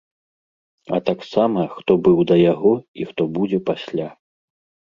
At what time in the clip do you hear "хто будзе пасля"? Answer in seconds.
3.13-4.07